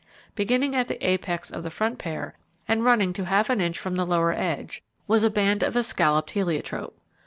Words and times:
Beginning 0.33 0.75
at 0.75 0.87
the 0.87 0.97
apex 1.07 1.51
of 1.51 1.61
the 1.61 1.69
front 1.69 1.99
pair, 1.99 2.35
and 2.67 2.83
running 2.83 3.13
to 3.13 3.25
half 3.25 3.51
an 3.51 3.61
inch 3.61 3.77
from 3.77 3.93
the 3.97 4.03
lower 4.03 4.33
edge, 4.33 4.81
was 5.07 5.23
a 5.23 5.29
band 5.29 5.61
of 5.61 5.77
escalloped 5.77 6.31
heliotrope. 6.31 6.97